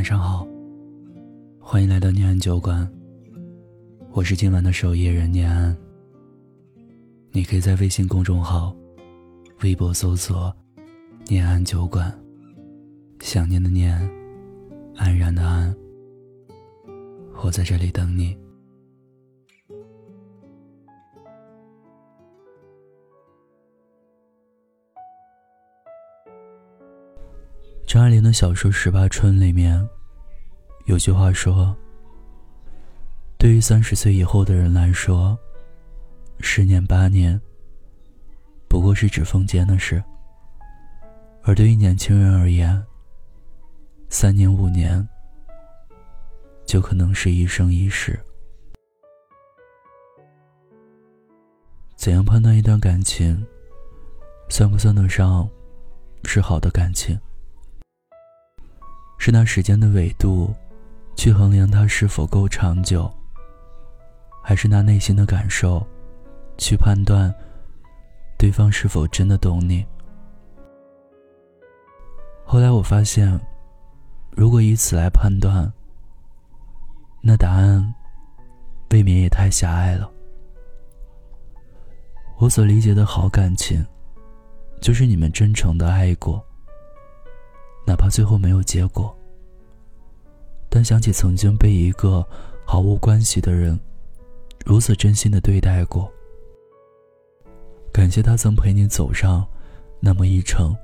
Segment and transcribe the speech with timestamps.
[0.00, 0.48] 晚上好，
[1.60, 2.90] 欢迎来到念安酒馆。
[4.12, 5.76] 我是今晚的守夜人念安。
[7.32, 8.74] 你可以在微信公众号、
[9.60, 10.50] 微博搜索
[11.28, 12.10] “念安酒馆”，
[13.20, 13.94] 想念的念，
[14.96, 15.76] 安然的安。
[17.44, 18.34] 我在这里等你。
[27.90, 29.84] 张爱玲的小说《十八春》里面
[30.84, 31.76] 有句话说
[33.36, 35.36] ：“对于三十岁以后的人来说，
[36.38, 37.40] 十年八年
[38.68, 40.00] 不过是指缝间的事；
[41.42, 42.80] 而对于年轻人而言，
[44.08, 45.04] 三年五年
[46.64, 48.16] 就可能是一生一世。”
[51.98, 53.44] 怎样判断一段感情
[54.48, 55.50] 算不算得上
[56.22, 57.18] 是好的感情？
[59.22, 60.50] 是拿时间的纬度
[61.14, 63.12] 去衡量它是否够长久，
[64.42, 65.86] 还是拿内心的感受
[66.56, 67.30] 去判断
[68.38, 69.84] 对方是否真的懂你？
[72.46, 73.38] 后来我发现，
[74.30, 75.70] 如果以此来判断，
[77.20, 77.94] 那答案
[78.90, 80.10] 未免也太狭隘了。
[82.38, 83.84] 我所理解的好感情，
[84.80, 86.42] 就是你们真诚的爱过。
[87.86, 89.16] 哪怕最后没有结果，
[90.68, 92.24] 但想起曾经被一个
[92.64, 93.78] 毫无关系的人
[94.64, 96.10] 如此真心的对待过，
[97.92, 99.46] 感谢他曾陪你走上
[99.98, 100.76] 那么一程，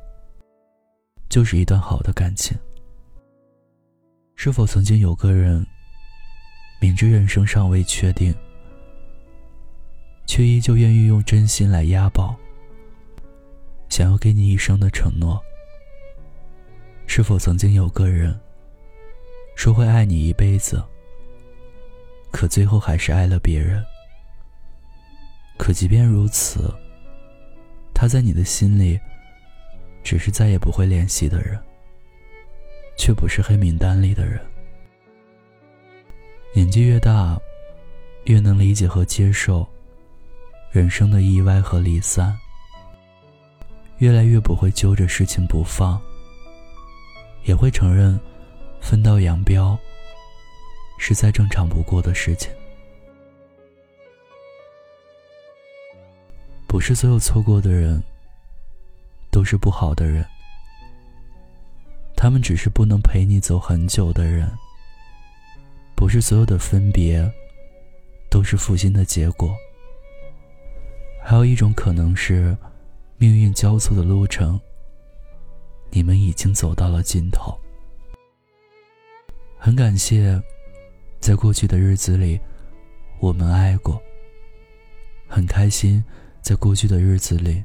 [1.29, 2.57] 就是一段好的感情。
[4.35, 5.65] 是否曾经有个人
[6.81, 8.35] 明知人生尚未确定，
[10.27, 12.35] 却依旧愿意用真心来押宝，
[13.89, 15.41] 想要给你一生的承诺？
[17.07, 18.39] 是否曾经有个人
[19.55, 20.83] 说会爱你一辈子，
[22.31, 23.83] 可最后还是爱了别人？
[25.59, 26.71] 可即便如此，
[27.95, 29.01] 他在你的心里
[30.05, 31.59] 只是再也不会联系的人，
[32.99, 34.39] 却不是黑名单里的人。
[36.55, 37.41] 年纪越大，
[38.25, 39.67] 越能理解和接受
[40.71, 42.37] 人生的意外和离散，
[43.99, 45.99] 越来越不会揪着事情不放。
[47.47, 48.19] 也会承认，
[48.81, 49.79] 分道扬镳
[50.99, 52.51] 是再正常不过的事情。
[56.67, 58.03] 不是所有错过的人
[59.31, 60.27] 都是不好的人，
[62.17, 64.51] 他们只是不能陪你走很久的人。
[65.95, 67.27] 不是所有的分别
[68.29, 69.55] 都是负心的结果。
[71.23, 72.57] 还有一种可能是，
[73.17, 74.61] 命运交错的路程。
[75.91, 77.59] 你们已经走到了尽头。
[79.59, 80.41] 很感谢，
[81.19, 82.39] 在过去的日子里，
[83.19, 84.01] 我们爱过。
[85.29, 86.05] 很开心，
[86.43, 87.65] 在过去的日子里，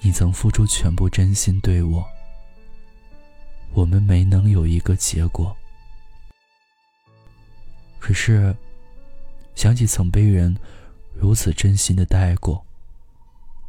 [0.00, 2.06] 你曾付出全部真心对我。
[3.72, 5.56] 我们没能有一个结果，
[7.98, 8.54] 可是，
[9.54, 10.56] 想起曾被人
[11.14, 12.64] 如此真心的待过，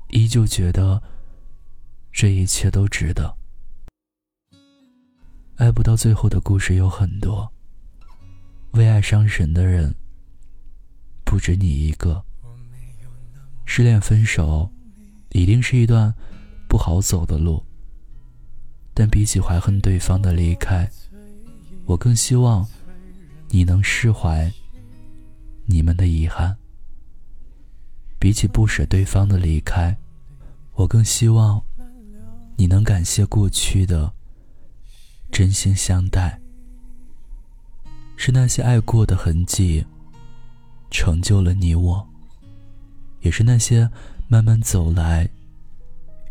[0.09, 1.01] 依旧觉得。
[2.11, 3.35] 这一切都值得。
[5.55, 7.51] 爱不到最后的故事有很多，
[8.71, 9.93] 为爱伤神的人
[11.23, 12.23] 不止你一个。
[13.65, 14.71] 失恋分手，
[15.31, 16.13] 一定是一段
[16.69, 17.63] 不好走的路。
[18.93, 20.89] 但比起怀恨对方的离开，
[21.85, 22.67] 我更希望
[23.49, 24.51] 你能释怀
[25.65, 26.57] 你们的遗憾。
[28.19, 29.95] 比起不舍对方的离开，
[30.73, 31.63] 我更希望。
[32.59, 34.11] 你能感谢过去的
[35.31, 36.41] 真心相待，
[38.15, 39.85] 是那些爱过的痕迹，
[40.89, 42.03] 成就了你我；
[43.21, 43.87] 也是那些
[44.27, 45.29] 慢慢走来，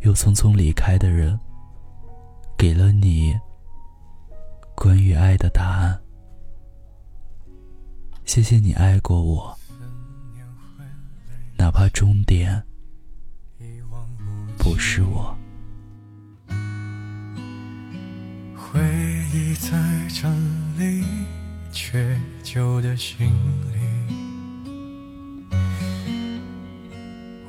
[0.00, 1.38] 又匆匆离开的人，
[2.58, 3.32] 给了你
[4.74, 5.96] 关于爱的答案。
[8.24, 9.56] 谢谢你爱过我，
[11.56, 12.60] 哪怕终点
[14.58, 15.32] 不是我。
[19.58, 19.72] 在
[20.08, 20.28] 这
[20.78, 21.02] 里
[21.72, 23.26] 缺旧的行
[23.72, 23.78] 李，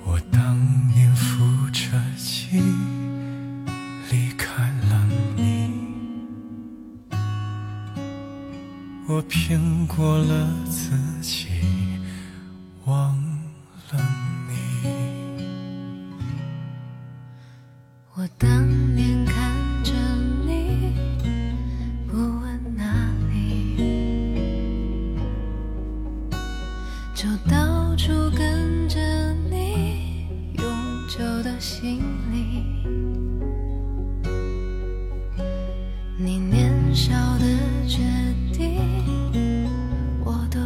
[0.04, 0.58] 我当
[0.88, 2.62] 年负着气
[4.10, 5.72] 离开了你，
[9.08, 11.17] 我骗过了自己。
[28.18, 29.00] 都跟着
[29.48, 30.66] 你，永
[31.08, 32.64] 久的行李。
[36.18, 37.46] 你年少的
[37.88, 38.02] 决
[38.52, 38.82] 定，
[40.26, 40.58] 我都。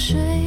[0.00, 0.37] 睡。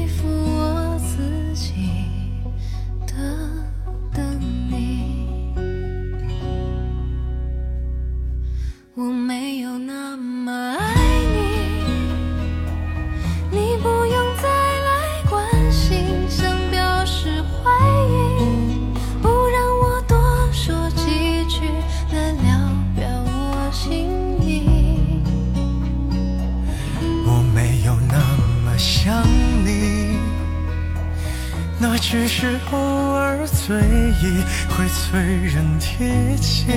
[31.82, 36.68] 那只是偶尔醉意会催人提起，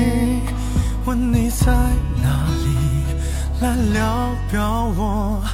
[1.05, 1.67] 问你在
[2.23, 3.05] 哪里，
[3.61, 5.45] 来聊表我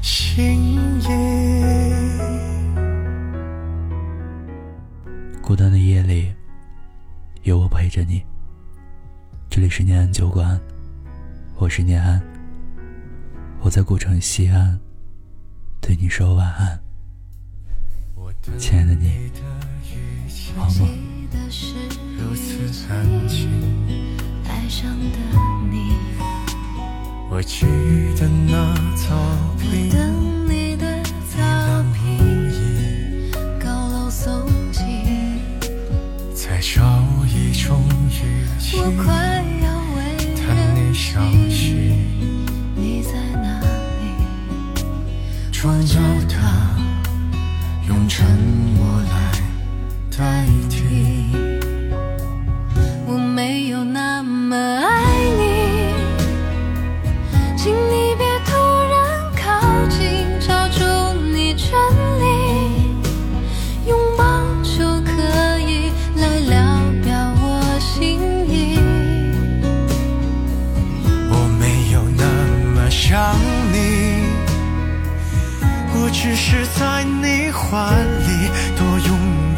[0.00, 1.08] 心意。
[5.42, 6.32] 孤单的夜里，
[7.42, 8.24] 有我陪着你。
[9.50, 10.58] 这里是念安酒馆，
[11.58, 12.18] 我是念安。
[13.60, 14.80] 我在古城西安，
[15.78, 16.80] 对你说晚安，
[18.58, 19.30] 亲爱的你，
[20.56, 20.88] 好吗？
[22.18, 23.48] 如此安静，
[24.48, 25.18] 爱上的
[25.70, 25.96] 你，
[27.30, 27.66] 我记
[28.18, 29.14] 得那草
[29.58, 29.90] 坪，
[53.84, 55.92] 那么爱你，
[57.56, 58.56] 请你别突
[58.90, 58.96] 然
[59.36, 59.42] 靠
[59.88, 60.82] 近，找出
[61.32, 61.78] 你全
[62.18, 62.22] 力，
[63.86, 64.24] 拥抱
[64.62, 65.12] 就可
[65.60, 66.54] 以来聊
[67.04, 67.44] 表我
[67.78, 68.78] 心意。
[71.30, 72.24] 我没有那
[72.74, 73.36] 么想
[73.70, 73.76] 你，
[75.94, 78.48] 我只是在你怀里
[78.78, 79.10] 多用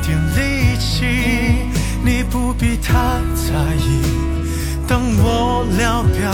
[0.02, 1.06] 点力气，
[2.04, 2.92] 你不必太
[3.34, 3.95] 在意，
[5.18, 6.30] 我聊表